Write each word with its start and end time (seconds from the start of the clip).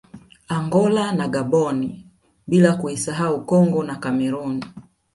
Angola 0.47 1.11
na 1.11 1.27
Gaboni 1.27 2.05
bila 2.47 2.75
kuisahau 2.75 3.45
Congo 3.45 3.83
na 3.83 3.95
Cameroon 3.95 4.59